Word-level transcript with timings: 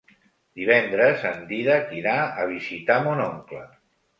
Divendres 0.61 1.27
en 1.33 1.45
Dídac 1.51 1.93
irà 1.99 2.15
a 2.25 2.49
visitar 2.55 2.99
mon 3.09 3.23
oncle. 3.31 3.65